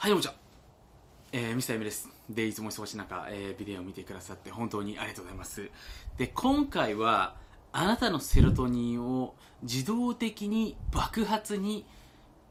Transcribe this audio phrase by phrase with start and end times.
[0.00, 0.34] はい、どうもじゃ。
[1.32, 2.08] えー、ミスターエムです。
[2.30, 5.68] で、いつも忙しい中、えー、ビデオを見てくださって本当にありがとうございます。
[6.16, 7.34] で、今回は、
[7.72, 9.34] あなたのセロトニンを
[9.64, 11.84] 自動的に爆発に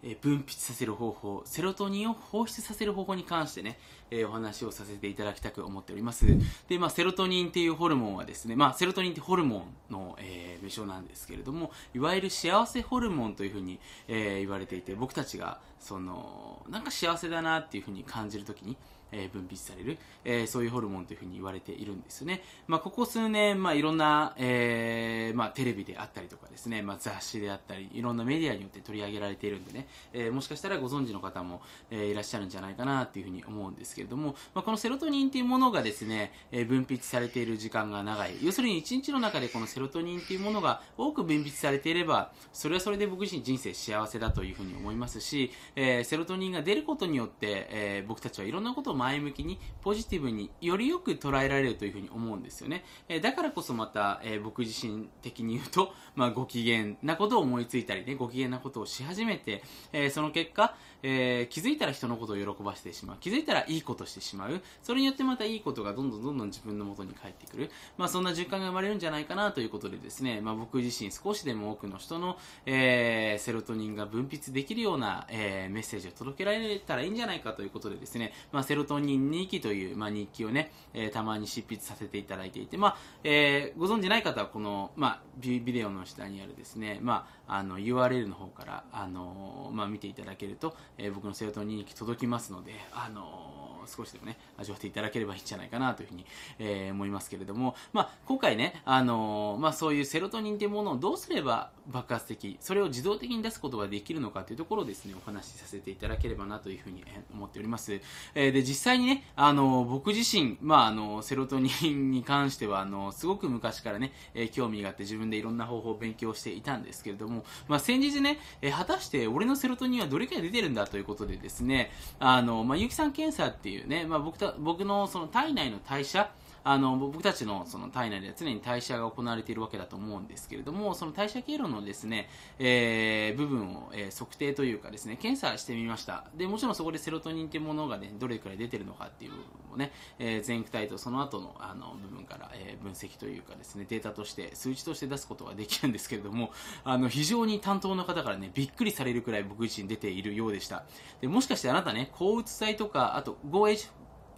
[0.03, 3.79] え分泌させる方法、セロトニンを放出させる方法に関してね、
[4.11, 6.25] えーお話をさせていただきたく思っております。
[6.67, 18.77] で、まあ、セロトニンっていうホルモンはですね、まあ、セロトニンってホルモンの、えー名称なんですけれども、いわゆる幸せホルモンというふうに、えー言われていて、僕たちが、その、なんか幸せだなっていうふうに感じるときに、
[19.11, 22.41] えー分泌される、えーそういうホルモンというふうに言われているんですよね。
[22.67, 38.35] まあ、ここ数年、まあ、いろんな、えーまあ、テレビであったりとかですね、まあ、雑誌であったり、いろんなメディアによって取り上げられているんでね、えーもしかしたらご存知の方も、えーいらっしゃるんじゃないかなっていうふうに思うんですけれども、まあ、このセロトニンっていうものがですね、えー分泌されている時間が長い。
[38.41, 52.83] 要するに1日の中でこのセロトニンっていうものが多く分泌されていれば、それはそれで僕自身人生幸せだというふうに思いますし、えーセロトニンが出ることによって、えー僕たちはいろんなことを前向きに、ポジティブによりよく捉えられるというふうに思うんですよね。
[53.07, 63.17] えだからこそまた、え僕自身的に言うと、 まあ、ご機嫌なことを思いついたりね、ご機嫌なことをし始めて、えその結果、え気づいたら人のことを喜ばせてしまう。
[63.19, 64.61] 気づいたらいいことしてしまう。
[64.81, 67.71] それによってまたいいことがどんどんどんどん自分の元に返ってくる。
[67.97, 96.25] まあそんな循環が生まれるんじゃないかなということでですね、まあ僕自身少しでも多くの人の、えーセロトニンが分泌できるような、えーメッセージを届けられたらいいんじゃないかということでですね、まあセロトニン日記という、まあ日記をね、えーたまに執筆させていただいていて、まあ、えーご存知ない方はこの、まあビデオの下にあるですね、まああの URL の方から、あのまあ見ていただけると、え僕のセロトニン日記届きますので、あの少しでもね、味わっていただければいいんじゃないかなというふうに、
[96.59, 107.99] え思いますけれども、まあ、今回ね、あのまあ、そういうセロトニンというものをどうすれば爆発的、それを自動的に出すことができるのかというところをですね、お話しさせていただければなというふうに思っております。
[108.35, 126.31] えで、実際にね、あの僕自身、まあ、あのセロトニンに関しては、あのすごく昔からね、えー興味があって自分でいろんな方法を勉強していたんですけれども、まあ、先日ね、えー果たして俺のセロトニンはどれくらい出てるんだということでですね、あの、まあ、有機酸検査っていうね、まあ、僕た、僕のその体内の代謝、
[126.69, 132.27] あの、僕たちのその体内では常に代謝が行われているわけだと思うんですけれども、その代謝経路のですね、
[132.59, 136.25] えー部分を、えー測定というかですね、検査してみました。
[136.35, 139.45] で、もちろんそこでセロトニンっていうものがね、どれくらい出てるのかっていう部分
[139.75, 146.51] をね、えー前駆体とその後のあの部分から、えー分析というかですね、データとして、数値として出すことができるんですけれども、
[146.83, 150.85] あの、非常に担当の方からね、びっくりされるくらい僕自身出ているようでした。
[151.21, 153.89] で、もしかしてあなたね、抗うつ剤とか、あと 5H、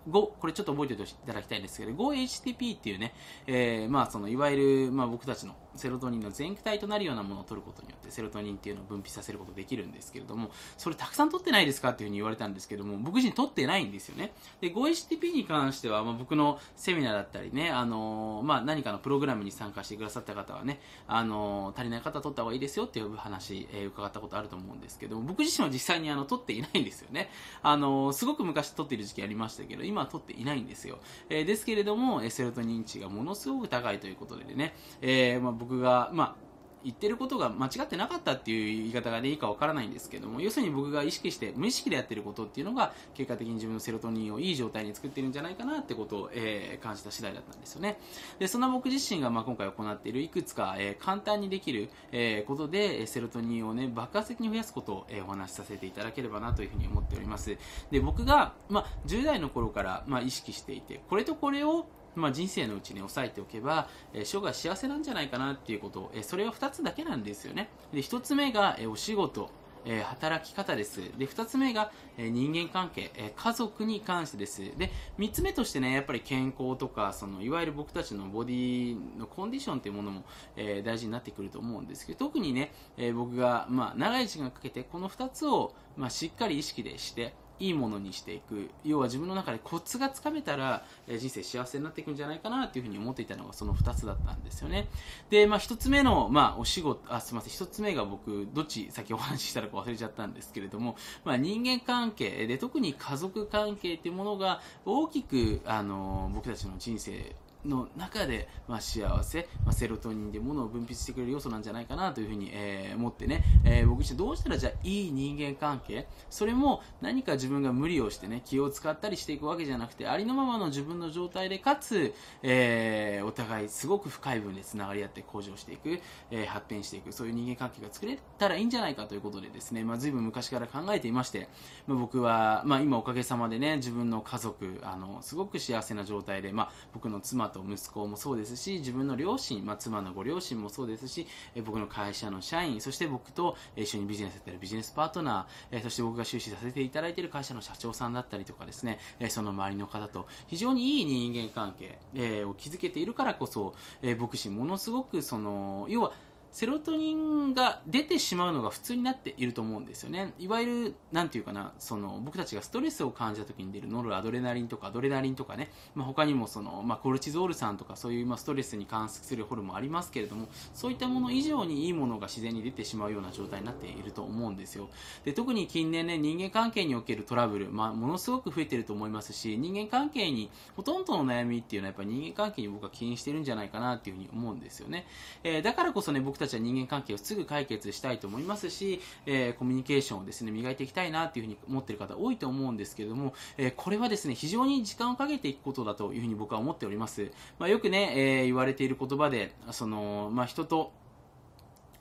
[0.08, 3.14] 5これちょっと覚えておいていただきたいんですけど 5HTP っていうね、
[3.48, 14.34] えーまあそのいわゆる、まあ、僕たちのセロトニンの全駆体となるようなものを取ることによってセロトニンっていうのを分泌させることできるんですけれどもそれたくさん取ってないですかっていうふうに言われたんですけども僕自身取ってないんですよね。
[14.62, 27.30] で 5HTP に関しては、まあ、僕のセミナーだったりね、あのーまあ、何かのプログラムに参加してくださった方はね、あのー足りない方は取った方がいいですよっていう話、えー伺ったことあると思うんですけども僕自身は実際にあの取っていないんですよね。
[27.62, 36.50] あのすごく昔取っている時期ありましたけど今は取っていないんですよ、えーですけれどもセロトニン値がものすごく高いということでね、えまあ、僕僕が、まあ
[36.84, 48.00] 言ってることが間違ってなかったっていう言い方がでいいかわからないんですけども要するに僕が意識して無意識でやってることっていうのが結果的に自分のセロトニンをいい状態に作ってるんじゃないかなってことを、えー感じた次第だったんですよね。
[48.40, 57.58] でそんな僕自身がまあ今回行っているいくつか、えー簡単にできる、えーことでセロトニンをね爆発的に増やすことを、えーお話しさせていただければなというふうに思っております。
[57.92, 67.70] で僕が、まあ、10代の頃から、まあ、意識していてこれとこれをまあ、人生のうちに押さえておけば、えー生涯幸せなんじゃないかなっていうこと、えそれは2つだけなんですよね。
[67.94, 69.50] で、1つ目が、えお仕事、
[69.86, 71.02] え働き方です。
[71.18, 74.62] で、2つ目が、え人間関係、え家族に関してです。
[74.78, 80.24] で、3つ目としてね、やっぱり健康とか、その、いわゆる僕たちのボディのコンディションっていうものも、
[80.56, 88.70] えー大事になってくると思うんですけど、特にね、えー僕が、まあ、長い時間かけて、この2つを、まあ、しっかり意識でして、いいものにしていく。
[88.84, 94.88] 要は自分の中でコツがつかめたら、え人生幸せになっていくんじゃないかなっていうふうに思っていたのがその2つだったんですよね。
[95.30, 97.68] で、まあ、1つ目の、まあ、お仕事あすみません。
[97.68, 107.36] 1つ目が僕どっち先お話ししたのか忘れちゃったんですけれども、まあ、人間関係で特に家族関係っていうものが大きく、あの僕たちの人生
[107.66, 122.14] の中で、まあ、幸せ、まあ、セロトニンでものを分泌してくれる要素なんじゃないかなというふうに、えー、思ってね、えー、僕自身どうしたらじゃあいい人間関係それも何か自分が無理をしてね気を使ったりしていくわけじゃなくてありのままの自分の状態でかつ、
[122.44, 126.00] えー、お互いすごく深い分でつながり合って向上していく、
[126.32, 131.50] えー、発展していくそういう人間関係が作れたらいいんじゃないかということでですね、まあ、随分昔から考えていまして、
[131.88, 156.12] まあ、僕は、まあ、今おかげさまでね自分の家族あのすごく幸せな状態で、まあ、僕の妻と息子もそうですし自分の両親、まあ、妻のご両親もそうですし、え僕の会社の社員そして僕と一緒にビジネスやってるビジネスパートナー、えそして僕が収支させていただいている会社の社長さんだったりとかですね、えその周りの方と非常にいい人間関係、えを築けているからこそ、え僕自身ものすごくその要は
[156.52, 160.34] セロトニンが出てしまうのが普通になっていると思うんですよね。
[160.40, 174.90] いわゆる、なんていうかな、その、僕たちがストレスを感じた時に出るノルアドレナリンとかアドレナリンとかね、まあ、他にもその、まあ、コルチゾール酸とかそういう、まあ、ストレスに関するホルモンありますけれども、そういったもの以上にいいものが自然に出てしまうような状態になっていると思うんですよ。
[175.26, 185.06] で、特に近年ね、人間関係におけるトラブル、まあ、ものすごく増えてると思いますし、人間関係に、ほとんどの悩みっていうのはやっぱり人間関係に僕は起因してるんじゃないかなっていうふうに思うんですよね。
[185.44, 197.32] えー、だからこそね、僕たちは人間関係をすぐ解決したいと思いますし、えー、コミュニケーションをですね、磨いていきたいなっていうふうに思っている方多いと思うんですけれども、えー、これはですね、非常に時間をかけていくことだというふうに僕は思っております。
[197.60, 200.92] まあ、よくね、えー、言われている言葉で、その、まあ、人と、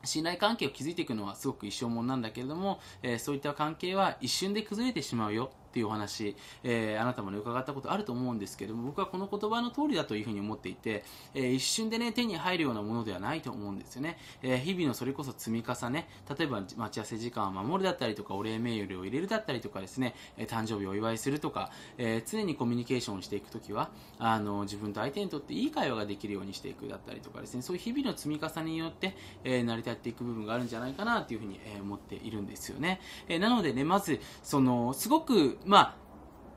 [0.04, 6.34] 信頼関係を築いていくのはすごく一生もんなんだけれども、えー、そういった関係は一瞬で崩れてしまうよっていうお話、
[6.64, 11.04] えー、あなたもね、伺ったことあると思うんですけども、僕はこの言葉の通りだというふうに思っていて、
[11.34, 14.18] えー、一瞬でね、手に入るようなものではないと思うんですよね。
[14.42, 29.14] えー、日々のそれこそ積み重ね、例えば待ち合わせ時間を守るだったりとか、お礼メールを入れるだったりとかですね、え誕生日をお祝いするとか、え常にコミュニケーションをしていくときは、あの、自分と相手にとっていい会話ができるようにしていくだったりとかですね、そういう日々の積み重ねによって、
[29.44, 33.00] え成り立っていく部分があるんじゃないかなというふうに、え思っているんですよね。
[33.28, 35.94] えなのでね、まず、その、すごく、まあ、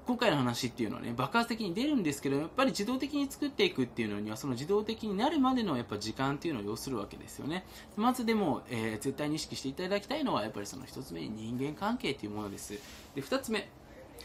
[0.08, 7.66] 今回の話っていうのはね、爆発的に出るんですけど、やっぱり自動的に作っていくっていうのには、その自動的になるまでのやっぱ時間っていうのを要するわけですよね。
[7.98, 12.80] まずでも、えー、絶対に意識していただきたいのは、やっぱりその一つ目に人間関係っていうものです。
[13.13, 13.68] で、二つ目、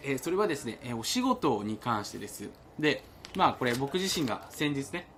[0.05, 2.49] えー、それはですね、え、お仕事に関してです。
[2.79, 3.03] で、
[3.35, 5.09] まあこれ僕自身が先日ね、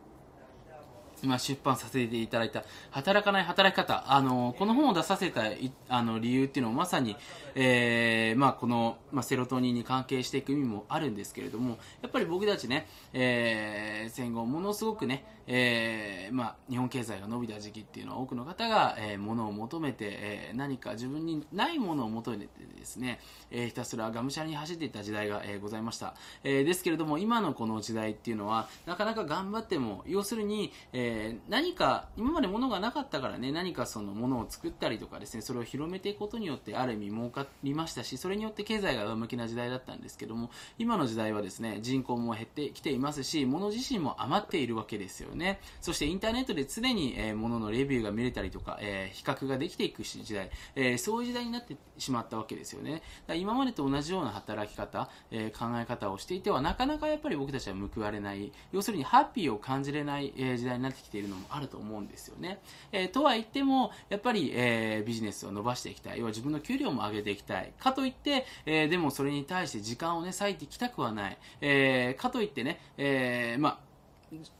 [1.22, 4.04] 今出版させていただいた働かない働き方。
[4.12, 5.42] あの、この本を出させた
[5.88, 7.16] あの理由っていうのはまさに、
[7.54, 22.48] えー、まあこの、まあ、セロトニンに関係していく意味もあるんですけれども、やっぱり僕たちね、えー、戦後ものすごくね、えー、まあ日本経済が伸びた時期っていうのは多くの方が、えー、物を求めて、えー、何か自分にないものを求めて
[22.78, 23.18] ですね、
[23.50, 26.14] えー、ひたすらがむしゃらに走っていった時代が、えー、ございました。
[26.44, 45.60] えー、ですけれども、今のこの時代っていうのは、なかなか頑張っても、要するに、えーえー、何か、今まで物がなかったからね、何かその物を作ったりとかですね、それを広めていくことによって、ある意味儲かりましたし、それによって経済が上向きな時代だったんですけども、今の時代はですね、人口も減ってきていますし、物自身も余っているわけですよね。
[45.80, 53.34] そしてインターネットで常に、えー、物のレビューが見れたりとか、えー、比較ができていく時代、えー、そういう時代になってしまったわけですよねだ。
[53.34, 62.58] 今までと同じような働き方、え、考え方をしていては、なかなかやっぱり僕たちは報われない、要するにハッピーを感じれない、え、時代になってきているのもあると思うんですよね。
[62.92, 66.18] えー、とは言っても、やっぱり、えー、ビジネスを伸ばしていきたい。
[66.18, 67.72] 要は自分の給料も上げていきたい。
[67.78, 71.38] かといって、えー、でもそれに対して時間をね、割いてきたくはない。
[71.60, 73.88] えー、かといってね、えー、まあ、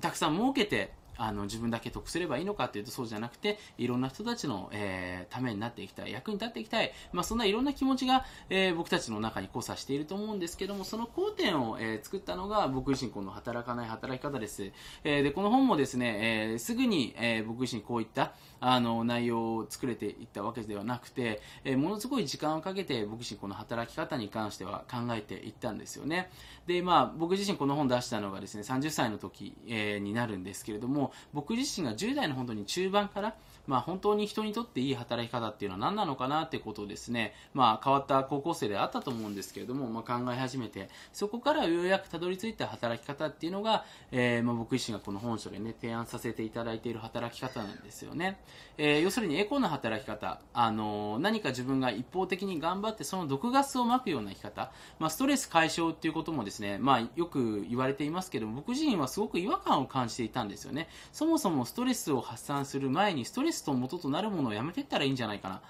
[0.01, 14.71] たくさん儲けて、あの自分だけ得すればいいのかっていうとそうじゃなくていろんな人たちの、えー、ためになっていきたい役に立っていきたい、まあ、そんないろんな気持ちが、えー、僕たちの中に交差していると思うんですけどもその交点を、えー、作ったのが僕自身この働かない働き方です、
[15.05, 26.31] えー、でこの本もですね、えー、すぐに、えー、僕自身こういったあの内容を作れていったわけではなくて、えー、ものすごい時間をかけて僕自身この働き方に関しては考えていったんですよね。
[26.67, 33.35] でまあ僕自身この本出したのがですね30歳の時、えー、になるんですけれども僕自身が10代の本当に中盤から
[33.69, 48.41] まあ、本当に人にとっていい働き方っていうのは何なのかなってことをですね、まあ、変わった高校生であったと思うんですけれども、まあ、考え始めて、そこからようやくたどり着いた働き方っていうのが、えー、まあ、僕自身がこの本書でね、提案させていただいている働き方なんですよね。
[48.79, 60.89] えー、要するにエコな働き方、あのー、何か自分が一方的に頑張ってその毒ガスをまくような生き方、まあ、ストレス解消っていうこともですね、まあ、よく言われていますけど、僕自身はすごく違和感を感じていたんですよね。
[61.13, 65.61] そもそもストレスを発散する前に、ストレスと元となるものをやめていったらいいんじゃないかな。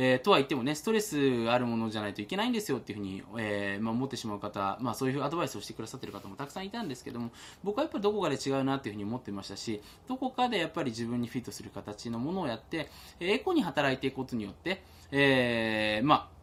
[0.00, 7.32] えー、とは言ってもね、ストレスあるものじゃないといけないんですよっていうふうに、えー、まあ、思ってしまう方、まあ、そういうアドバイスをしてくださってる方もたくさんいたんですけども、
[7.64, 16.37] 僕はやっぱりどこかで違うなっていうふうに思ってましたし、どこかでやっぱり自分にフィットする形のものをやって、エコに働いていくことによって、えー、まあ、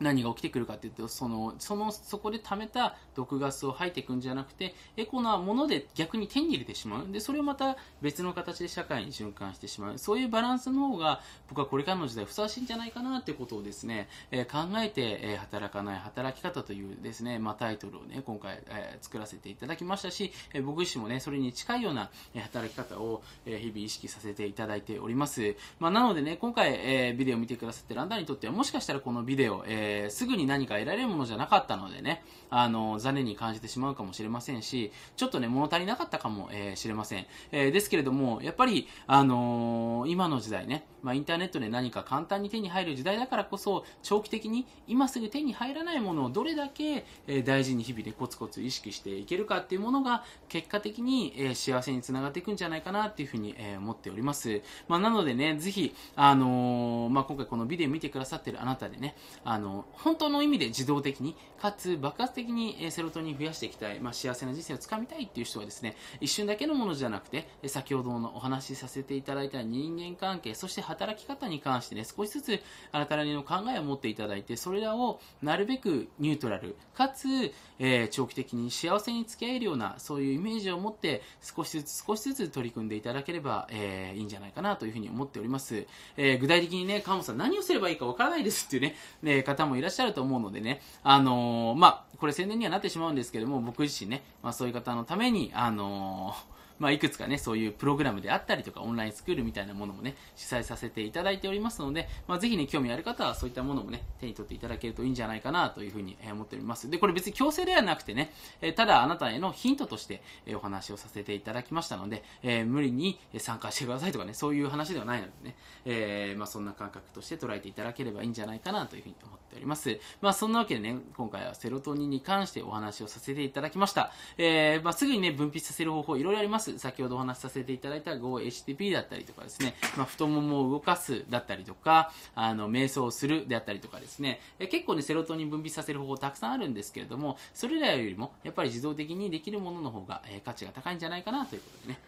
[0.00, 7.12] 何が起きてくるかっていうと、その、その、そこで貯めた毒ガスを吐いていくんじゃなくて、エコなもので逆に手に入れてしまう。
[7.12, 9.98] で、それをまた別の形で社会に循環してしまう。
[9.98, 25.56] そういうバランスの方が、僕はこれからの時代ふさわしいんじゃないかなってことをですね、えー、考えて、えー、働かない働き方というですね、まあ、タイトルをね、今回、えー、作らせていただきましたし、え僕自身もね、それに近いような、え働き方を、え日々意識させていただいております。
[25.78, 37.26] まあ、なのでね、今回、えビデオを見てくださってるあんたにとっては、もしかしたらこのビデオ、えすぐに何か得られるものじゃなかったのでね、あの、残念に感じてしまうかもしれませんし、ちょっとね、物足りなかったかも、えー、れません。
[37.52, 54.62] えー、ですけれども、やっぱり、あのー、今の時代ね、まあ、インターネットで何か簡単に手に入る時代だからこそ、長期的に今すぐ手に入らないものをどれだけ、え大事に日々でコツコツ意識していけるかっていうものが、結果的に、え幸せにつながっていくんじゃないかなっていうふうに、え思っております。
[54.88, 72.60] まあ、なのでね、ぜひ、あのまあ、今回このビデオ見てくださってるあなたでね、あの、本当の意味で自動的に、かつ爆発的にセロトニン増やしていきたい、まあ、幸せな人生をつかみたいっていう人はですね、一瞬だけのものじゃなくて、先ほどのお話しさせていただいた人間関係、そして働き方に関してね、少しずつ
[72.92, 85.86] あなたなりの考えを持っていただいて、それらをなるべくニュートラル、かつ、えー、長期的に幸せに付き合えるような、そういうイメージを持って、少しずつ少しずつ取り組んでいただければ、えー、いいんじゃないかなというふうに思っております。
[86.16, 96.34] えー、具体的にね、川本さん何をすればいいかわからないですっていうね、ね方もいらっしゃると思うのでね、あの、まあ、これ宣伝にはなってしまうんですけども、僕自身ね、まあそういう方のために、あの
[96.78, 106.90] まあ、いくつかね、そういうプログラムであったりとか、オンラインスクールみたいなものもね、主催させていただいておりますので、まあ、ぜひね、興味ある方はそういったものもね、手に取っていただけるといいんじゃないかなというふうに思っております。
[106.90, 108.32] で、これ別に強制ではなくてね、
[108.74, 110.22] ただあなたへのヒントとして
[110.54, 119.98] お話をさせていただきましたので、えー、無理に参加してくださいとかね、そういう話ではないのでね、えー、まあ、そんな感覚として捉えていただければいいんじゃないかなというふうに思っております。
[120.20, 124.12] まあ、そんなわけでね、今回はセロトニンに関してお話をさせていただきました。
[124.38, 126.65] えー、まあ、すぐにね、分泌させる方法いろいろあります。
[126.78, 142.00] 先ほどお話しさせていただいた GoHTP だったりとかですね、まあ、太ももを動かすだったりとか、あの、瞑想するであったりとかですね、結構ね、セロトニン分泌させる方法たくさんあるんですけれども、それらよりも、やっぱり自動的にできるものの方が、え価値が高いんじゃないかなということでね、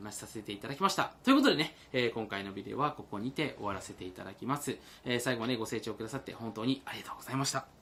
[0.00, 1.12] お話しさせていただきました。
[1.24, 4.76] ということでね、えー、今回のビデオはここにて終わらせていただきます。
[5.04, 7.72] えー、最後までご清聴くださって本当にありがとうございました。